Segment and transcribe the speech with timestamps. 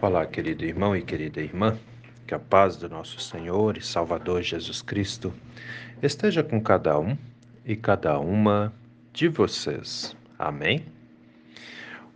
[0.00, 1.78] Olá, querido irmão e querida irmã,
[2.26, 5.32] que a paz do nosso Senhor e Salvador Jesus Cristo
[6.02, 7.16] esteja com cada um
[7.64, 8.72] e cada uma
[9.12, 10.16] de vocês.
[10.38, 10.84] Amém?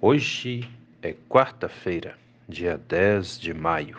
[0.00, 0.68] Hoje
[1.02, 2.14] é quarta-feira,
[2.48, 3.98] dia 10 de maio,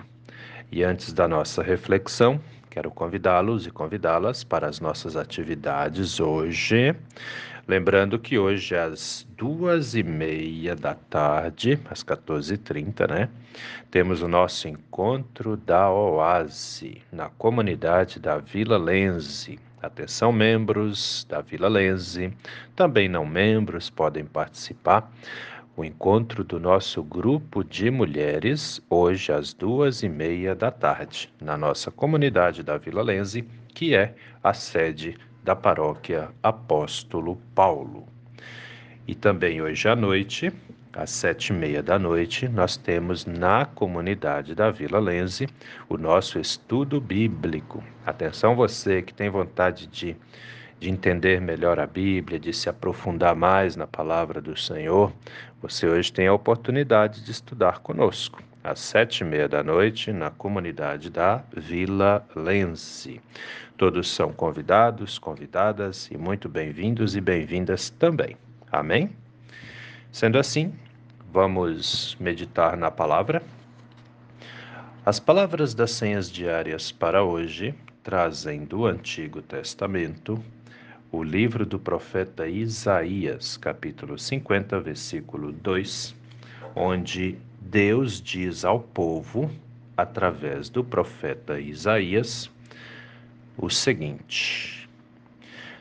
[0.71, 2.39] e antes da nossa reflexão,
[2.69, 6.95] quero convidá-los e convidá-las para as nossas atividades hoje.
[7.69, 13.29] Lembrando que hoje às duas e meia da tarde, às 14h30, né?
[13.91, 19.59] Temos o nosso encontro da Oase, na comunidade da Vila Lense.
[19.83, 22.33] Atenção, membros da Vila Lense,
[22.75, 25.07] também não membros podem participar.
[25.77, 31.55] O encontro do nosso grupo de mulheres, hoje às duas e meia da tarde, na
[31.55, 38.07] nossa comunidade da Vila Lense, que é a sede da paróquia Apóstolo Paulo.
[39.07, 40.51] E também hoje à noite,
[40.93, 45.47] às sete e meia da noite, nós temos na comunidade da Vila Lense
[45.87, 47.83] o nosso estudo bíblico.
[48.05, 50.15] Atenção você que tem vontade de,
[50.79, 55.11] de entender melhor a Bíblia, de se aprofundar mais na palavra do Senhor,
[55.61, 60.29] você hoje tem a oportunidade de estudar conosco às sete e meia da noite, na
[60.29, 63.19] comunidade da Vila Lense.
[63.75, 68.37] Todos são convidados, convidadas e muito bem-vindos e bem-vindas também.
[68.71, 69.09] Amém?
[70.11, 70.71] Sendo assim,
[71.33, 73.41] vamos meditar na palavra.
[75.03, 80.39] As palavras das senhas diárias para hoje trazem do Antigo Testamento
[81.11, 86.15] o livro do profeta Isaías, capítulo 50, versículo 2,
[86.75, 89.51] onde Deus diz ao povo,
[89.95, 92.49] através do profeta Isaías,
[93.57, 94.89] o seguinte: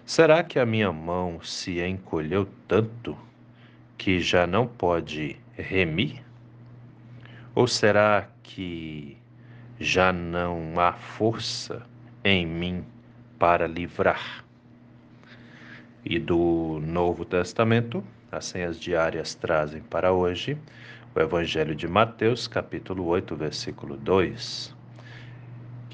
[0.04, 3.16] Será que a minha mão se encolheu tanto
[3.96, 6.22] que já não pode remir?
[7.54, 9.16] Ou será que
[9.78, 11.86] já não há força
[12.24, 12.84] em mim
[13.38, 14.44] para livrar?
[16.04, 18.02] E do Novo Testamento,
[18.32, 20.58] as senhas diárias trazem para hoje
[21.18, 24.72] o Evangelho de Mateus, capítulo 8, versículo 2,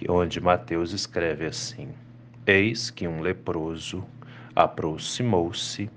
[0.06, 1.88] onde Mateus escreve assim:
[2.46, 4.04] Eis que um leproso
[4.54, 5.88] aproximou-se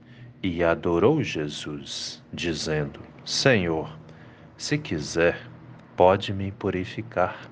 [0.41, 3.93] e adorou Jesus, dizendo: Senhor,
[4.55, 5.37] se quiser,
[5.97, 7.49] pode me purificar.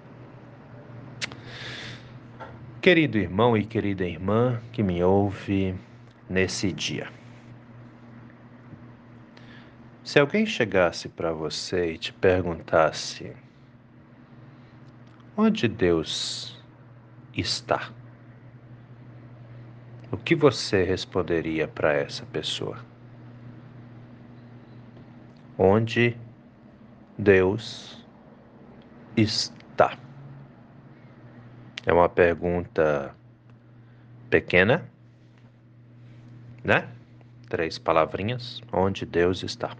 [2.81, 5.75] Querido irmão e querida irmã que me ouve
[6.29, 7.09] nesse dia.
[10.05, 13.35] Se alguém chegasse para você e te perguntasse:
[15.35, 16.63] onde Deus
[17.35, 17.91] está?
[20.11, 22.85] O que você responderia para essa pessoa?
[25.57, 26.15] Onde
[27.17, 28.05] Deus
[29.17, 29.97] está?
[31.83, 33.15] É uma pergunta
[34.29, 34.87] pequena,
[36.63, 36.87] né?
[37.49, 38.61] Três palavrinhas.
[38.71, 39.75] Onde Deus está?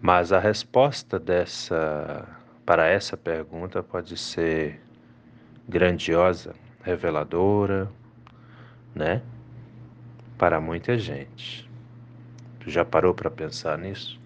[0.00, 2.26] Mas a resposta dessa
[2.64, 4.80] para essa pergunta pode ser
[5.68, 7.90] grandiosa, reveladora,
[8.94, 9.22] né?
[10.36, 11.68] Para muita gente.
[12.60, 14.20] Tu já parou para pensar nisso?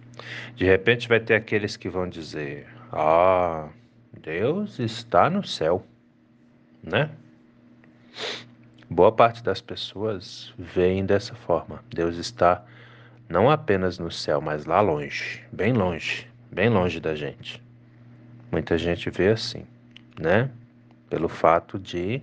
[0.55, 3.69] De repente vai ter aqueles que vão dizer: "Ah,
[4.13, 5.87] Deus está no céu",
[6.83, 7.11] né?
[8.91, 11.83] Boa parte das pessoas veem dessa forma.
[11.89, 12.63] Deus está
[13.33, 17.63] não apenas no céu, mas lá longe, bem longe, bem longe da gente.
[18.51, 19.65] Muita gente vê assim,
[20.21, 20.51] né?
[21.09, 22.21] Pelo fato de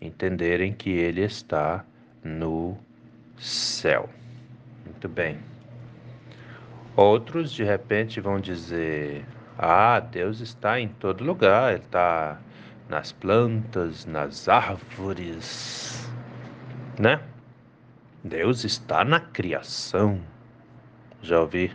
[0.00, 1.84] entenderem que ele está
[2.22, 2.78] no
[3.36, 4.08] céu.
[4.84, 5.40] Muito bem.
[6.94, 9.26] Outros de repente vão dizer:
[9.58, 12.38] Ah, Deus está em todo lugar, Ele está
[12.88, 16.08] nas plantas, nas árvores,
[16.96, 17.20] né?
[18.22, 20.20] Deus está na criação.
[21.24, 21.74] Já ouvi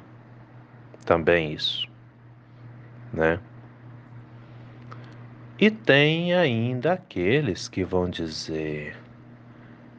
[1.06, 1.88] também isso,
[3.12, 3.40] né?
[5.60, 8.96] E tem ainda aqueles que vão dizer: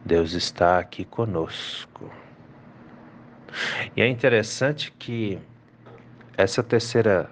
[0.05, 2.09] Deus está aqui conosco.
[3.97, 5.37] E é interessante que
[6.37, 7.29] essa terceira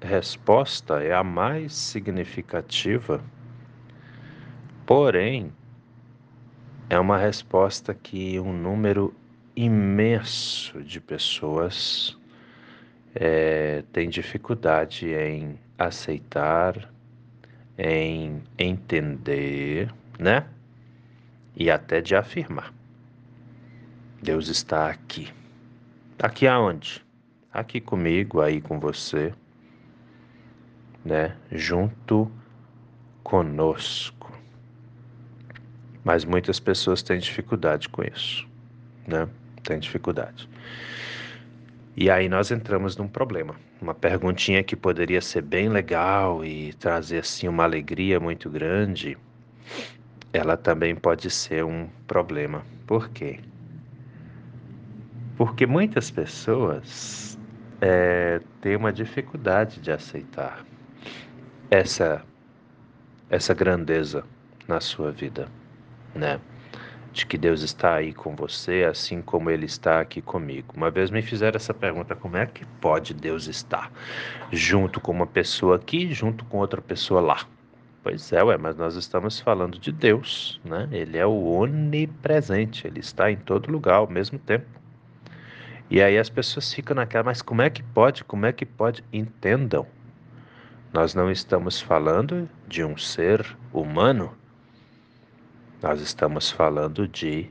[0.00, 3.22] resposta é a mais significativa,
[4.86, 5.52] porém,
[6.88, 9.14] é uma resposta que um número
[9.56, 12.16] imenso de pessoas
[13.14, 16.92] é, tem dificuldade em aceitar,
[17.78, 20.46] em entender, né?
[21.56, 22.72] E até de afirmar.
[24.22, 25.32] Deus está aqui.
[26.18, 27.04] Aqui aonde?
[27.52, 29.32] Aqui comigo, aí com você.
[31.04, 32.30] né, junto
[33.22, 34.32] conosco.
[36.04, 38.48] Mas muitas pessoas têm dificuldade com isso,
[39.06, 39.28] né?
[39.70, 40.48] Tem dificuldade.
[41.96, 43.54] E aí nós entramos num problema.
[43.80, 49.16] Uma perguntinha que poderia ser bem legal e trazer assim uma alegria muito grande,
[50.32, 52.66] ela também pode ser um problema.
[52.84, 53.38] Por quê?
[55.36, 57.38] Porque muitas pessoas
[57.80, 60.66] é, têm uma dificuldade de aceitar
[61.70, 62.24] essa
[63.30, 64.24] essa grandeza
[64.66, 65.46] na sua vida,
[66.12, 66.40] né?
[67.12, 70.74] De que Deus está aí com você, assim como Ele está aqui comigo.
[70.76, 73.90] Uma vez me fizeram essa pergunta: como é que pode Deus estar
[74.52, 77.46] junto com uma pessoa aqui, junto com outra pessoa lá?
[78.02, 80.88] Pois é, ué, mas nós estamos falando de Deus, né?
[80.90, 84.66] Ele é o onipresente, ele está em todo lugar ao mesmo tempo.
[85.90, 88.24] E aí as pessoas ficam naquela, mas como é que pode?
[88.24, 89.04] Como é que pode?
[89.12, 89.86] Entendam
[90.92, 94.32] nós não estamos falando de um ser humano,
[95.82, 97.48] nós estamos falando de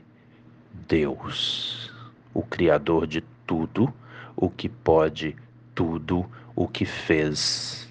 [0.86, 1.92] Deus,
[2.32, 3.92] o Criador de tudo,
[4.36, 5.36] o que pode
[5.74, 6.24] tudo,
[6.54, 7.88] o que fez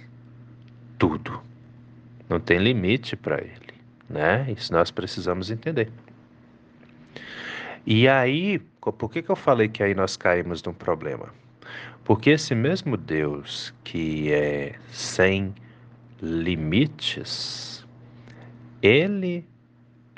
[0.98, 1.42] tudo.
[2.30, 3.74] Não tem limite para ele,
[4.10, 4.50] né?
[4.56, 5.92] Isso nós precisamos entender.
[7.86, 11.34] E aí, por que, que eu falei que aí nós caímos num problema?
[12.04, 15.54] Porque esse mesmo Deus que é sem
[16.22, 17.86] limites,
[18.82, 19.46] ele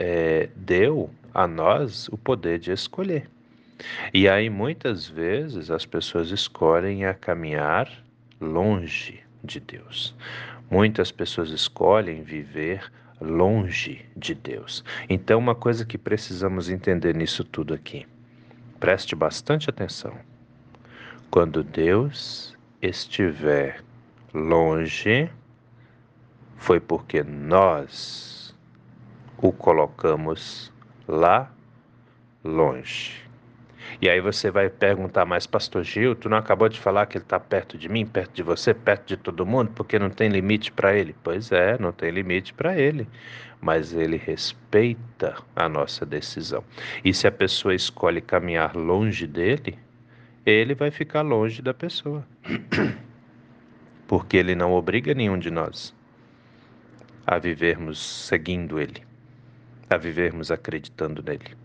[0.01, 3.29] é, deu a nós o poder de escolher.
[4.11, 7.87] E aí muitas vezes as pessoas escolhem a caminhar
[8.39, 10.15] longe de Deus.
[10.71, 14.83] Muitas pessoas escolhem viver longe de Deus.
[15.07, 18.07] Então, uma coisa que precisamos entender nisso tudo aqui,
[18.79, 20.17] preste bastante atenção.
[21.29, 23.83] Quando Deus estiver
[24.33, 25.29] longe,
[26.57, 28.30] foi porque nós
[29.41, 30.71] o colocamos
[31.07, 31.51] lá
[32.43, 33.21] longe.
[33.99, 37.25] E aí você vai perguntar, mas Pastor Gil, tu não acabou de falar que ele
[37.25, 40.71] está perto de mim, perto de você, perto de todo mundo, porque não tem limite
[40.71, 41.15] para ele?
[41.23, 43.07] Pois é, não tem limite para ele,
[43.59, 46.63] mas ele respeita a nossa decisão.
[47.03, 49.77] E se a pessoa escolhe caminhar longe dele,
[50.45, 52.25] ele vai ficar longe da pessoa.
[54.07, 55.93] Porque ele não obriga nenhum de nós
[57.25, 59.03] a vivermos seguindo ele,
[59.95, 61.55] a vivermos acreditando nele.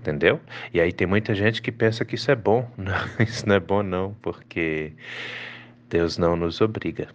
[0.00, 0.40] Entendeu?
[0.74, 2.68] E aí tem muita gente que pensa que isso é bom.
[2.76, 4.92] Não, isso não é bom não, porque
[5.88, 7.08] Deus não nos obriga.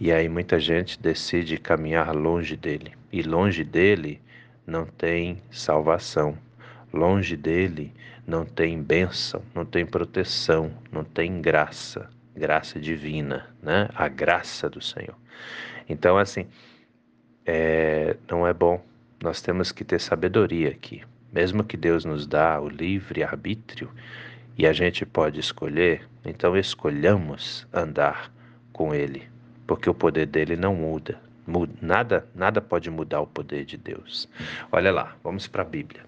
[0.00, 2.92] E aí muita gente decide caminhar longe dele.
[3.12, 4.20] E longe dele
[4.66, 6.38] não tem salvação.
[6.92, 7.92] Longe dele
[8.26, 13.88] não tem bênção, não tem proteção, não tem graça, graça divina, né?
[13.94, 15.16] A graça do Senhor.
[15.88, 16.46] Então, assim,
[17.50, 18.84] é, não é bom.
[19.22, 21.02] Nós temos que ter sabedoria aqui.
[21.32, 23.90] Mesmo que Deus nos dá o livre arbítrio
[24.56, 28.30] e a gente pode escolher, então escolhamos andar
[28.70, 29.22] com Ele,
[29.66, 31.18] porque o poder dele não muda.
[31.80, 34.28] Nada, nada pode mudar o poder de Deus.
[34.70, 36.02] Olha lá, vamos para a Bíblia.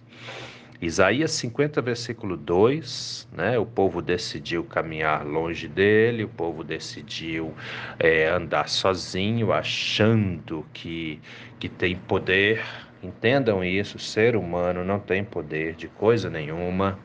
[0.82, 3.58] Isaías 50, versículo 2, né?
[3.58, 7.54] O povo decidiu caminhar longe dele, o povo decidiu
[7.98, 11.20] é, andar sozinho, achando que,
[11.58, 12.64] que tem poder.
[13.02, 16.98] Entendam isso: ser humano não tem poder de coisa nenhuma.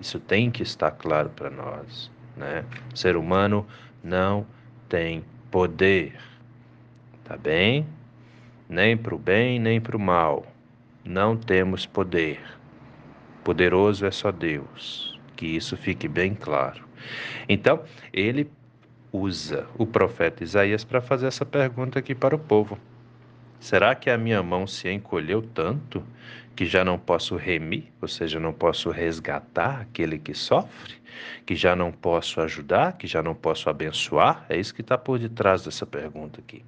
[0.00, 2.64] Isso tem que estar claro para nós, né?
[2.92, 3.64] Ser humano
[4.02, 4.44] não
[4.88, 6.18] tem poder,
[7.22, 7.86] tá bem?
[8.68, 10.44] Nem para o bem, nem para o mal.
[11.04, 12.40] Não temos poder.
[13.44, 15.20] Poderoso é só Deus.
[15.36, 16.82] Que isso fique bem claro.
[17.48, 17.82] Então,
[18.12, 18.50] ele
[19.12, 22.78] usa o profeta Isaías para fazer essa pergunta aqui para o povo.
[23.60, 26.02] Será que a minha mão se encolheu tanto
[26.56, 30.94] que já não posso remir, ou seja, não posso resgatar aquele que sofre,
[31.44, 34.46] que já não posso ajudar, que já não posso abençoar?
[34.48, 36.64] É isso que está por detrás dessa pergunta aqui.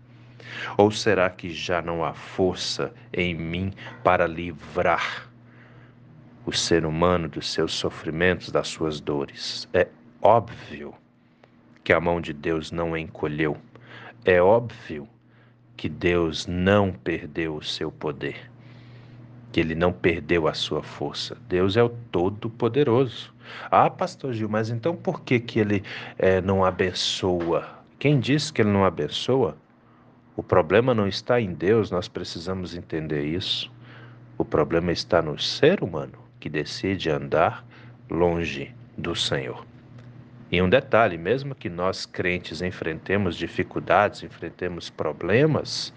[0.76, 5.25] Ou será que já não há força em mim para livrar
[6.46, 9.68] o ser humano dos seus sofrimentos, das suas dores.
[9.74, 9.88] É
[10.22, 10.94] óbvio
[11.82, 13.56] que a mão de Deus não encolheu.
[14.24, 15.08] É óbvio
[15.76, 18.48] que Deus não perdeu o seu poder,
[19.50, 21.36] que ele não perdeu a sua força.
[21.48, 23.34] Deus é o Todo-Poderoso.
[23.68, 25.82] Ah, Pastor Gil, mas então por que, que ele
[26.16, 27.68] é, não abençoa?
[27.98, 29.56] Quem disse que ele não abençoa?
[30.36, 33.70] O problema não está em Deus, nós precisamos entender isso.
[34.38, 37.66] O problema está no ser humano que decide andar
[38.08, 39.66] longe do Senhor.
[40.48, 45.92] E um detalhe, mesmo que nós crentes enfrentemos dificuldades, enfrentemos problemas,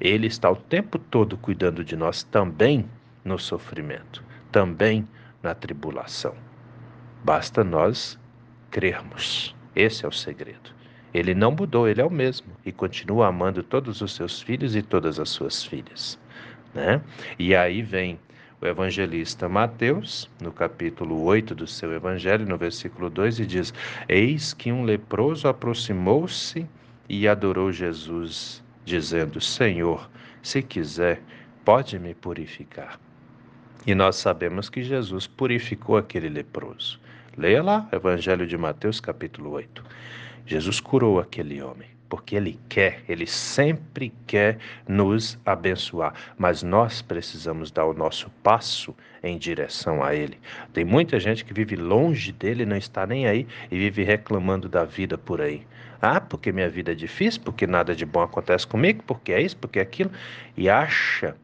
[0.00, 2.88] ele está o tempo todo cuidando de nós também
[3.22, 5.06] no sofrimento, também
[5.42, 6.34] na tribulação.
[7.22, 8.18] Basta nós
[8.70, 9.54] crermos.
[9.76, 10.70] Esse é o segredo.
[11.12, 14.80] Ele não mudou, ele é o mesmo e continua amando todos os seus filhos e
[14.80, 16.18] todas as suas filhas.
[16.72, 17.02] Né?
[17.38, 18.18] E aí vem
[18.60, 23.72] o evangelista Mateus, no capítulo 8 do seu evangelho, no versículo 2, e diz:
[24.08, 26.66] Eis que um leproso aproximou-se
[27.08, 30.10] e adorou Jesus, dizendo: Senhor,
[30.42, 31.22] se quiser,
[31.64, 33.00] pode me purificar.
[33.86, 37.00] E nós sabemos que Jesus purificou aquele leproso.
[37.36, 39.82] Leia lá, Evangelho de Mateus, capítulo 8.
[40.44, 47.70] Jesus curou aquele homem, porque ele quer, ele sempre quer nos abençoar, mas nós precisamos
[47.70, 50.36] dar o nosso passo em direção a ele.
[50.72, 54.84] Tem muita gente que vive longe dele, não está nem aí e vive reclamando da
[54.84, 55.64] vida por aí.
[56.02, 59.56] Ah, porque minha vida é difícil, porque nada de bom acontece comigo, porque é isso,
[59.56, 60.10] porque é aquilo,
[60.56, 61.36] e acha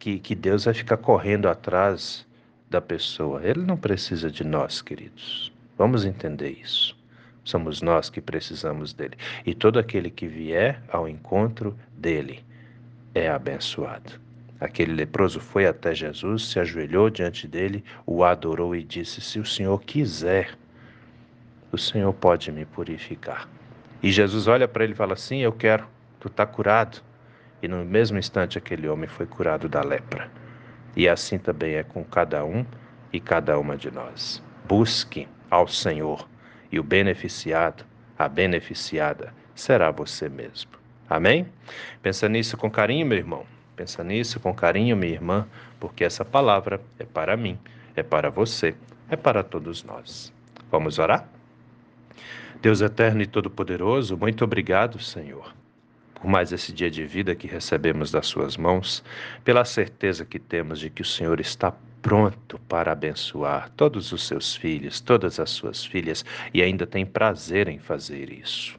[0.00, 2.26] que, que Deus vai ficar correndo atrás
[2.68, 3.40] da pessoa.
[3.44, 5.52] Ele não precisa de nós, queridos.
[5.76, 6.97] Vamos entender isso.
[7.48, 9.16] Somos nós que precisamos dele.
[9.46, 12.44] E todo aquele que vier ao encontro dele
[13.14, 14.20] é abençoado.
[14.60, 19.46] Aquele leproso foi até Jesus, se ajoelhou diante dele, o adorou e disse: Se o
[19.46, 20.58] Senhor quiser,
[21.72, 23.48] o Senhor pode me purificar.
[24.02, 25.86] E Jesus olha para ele e fala: Sim, eu quero,
[26.20, 27.02] tu está curado.
[27.62, 30.30] E no mesmo instante aquele homem foi curado da lepra.
[30.94, 32.66] E assim também é com cada um
[33.10, 34.42] e cada uma de nós.
[34.66, 36.28] Busque ao Senhor
[36.70, 37.84] e o beneficiado,
[38.18, 40.70] a beneficiada, será você mesmo.
[41.08, 41.46] Amém?
[42.02, 43.46] Pensa nisso com carinho, meu irmão.
[43.74, 45.46] Pensa nisso com carinho, minha irmã,
[45.78, 47.58] porque essa palavra é para mim,
[47.94, 48.74] é para você,
[49.08, 50.32] é para todos nós.
[50.70, 51.28] Vamos orar?
[52.60, 55.54] Deus eterno e todo-poderoso, muito obrigado, Senhor
[56.20, 59.04] por mais esse dia de vida que recebemos das Suas mãos,
[59.44, 61.72] pela certeza que temos de que o Senhor está
[62.02, 67.68] pronto para abençoar todos os seus filhos, todas as suas filhas, e ainda tem prazer
[67.68, 68.78] em fazer isso.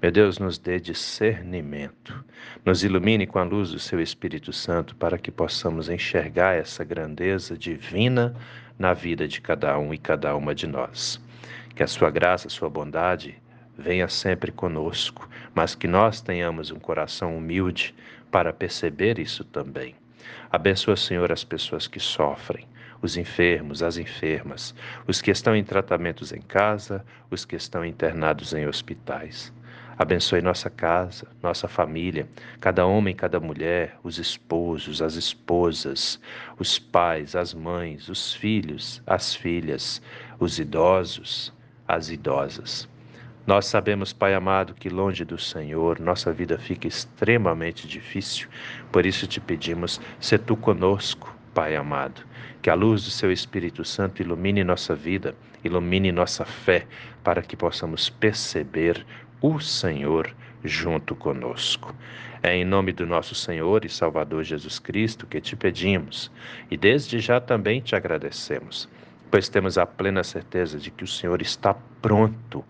[0.00, 2.24] Meu Deus, nos dê discernimento,
[2.64, 7.58] nos ilumine com a luz do Seu Espírito Santo para que possamos enxergar essa grandeza
[7.58, 8.34] divina
[8.78, 11.20] na vida de cada um e cada uma de nós.
[11.74, 13.36] Que a Sua graça, a Sua bondade,
[13.76, 17.92] venha sempre conosco, mas que nós tenhamos um coração humilde
[18.30, 19.96] para perceber isso também.
[20.50, 22.66] Abençoa, Senhor, as pessoas que sofrem,
[23.00, 24.74] os enfermos, as enfermas,
[25.06, 29.52] os que estão em tratamentos em casa, os que estão internados em hospitais.
[29.98, 32.28] Abençoe nossa casa, nossa família,
[32.60, 36.20] cada homem, cada mulher, os esposos, as esposas,
[36.56, 40.00] os pais, as mães, os filhos, as filhas,
[40.38, 41.52] os idosos,
[41.86, 42.88] as idosas.
[43.48, 48.46] Nós sabemos, Pai amado, que longe do Senhor nossa vida fica extremamente difícil.
[48.92, 52.20] Por isso te pedimos, se tu conosco, Pai amado,
[52.60, 56.86] que a luz do seu Espírito Santo ilumine nossa vida, ilumine nossa fé,
[57.24, 59.06] para que possamos perceber
[59.40, 60.30] o Senhor
[60.62, 61.94] junto conosco.
[62.42, 66.30] É em nome do nosso Senhor e Salvador Jesus Cristo que te pedimos
[66.70, 68.90] e desde já também te agradecemos,
[69.30, 72.62] pois temos a plena certeza de que o Senhor está pronto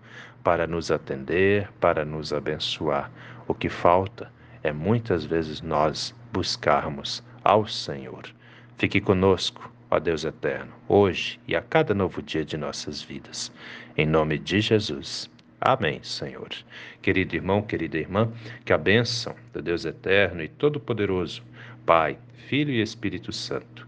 [0.49, 3.11] para nos atender, para nos abençoar.
[3.47, 4.31] O que falta
[4.63, 8.23] é muitas vezes nós buscarmos ao Senhor.
[8.75, 13.51] Fique conosco, ó Deus eterno, hoje e a cada novo dia de nossas vidas.
[13.95, 15.29] Em nome de Jesus.
[15.61, 16.49] Amém, Senhor.
[16.99, 18.33] Querido irmão, querida irmã,
[18.65, 21.43] que a bênção do Deus eterno e todo-poderoso,
[21.85, 23.87] Pai, Filho e Espírito Santo,